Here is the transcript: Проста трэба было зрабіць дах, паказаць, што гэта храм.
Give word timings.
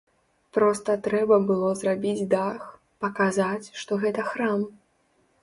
Проста 0.57 0.95
трэба 1.07 1.37
было 1.51 1.69
зрабіць 1.81 2.27
дах, 2.33 2.65
паказаць, 3.07 3.71
што 3.83 4.01
гэта 4.07 4.27
храм. 4.33 4.59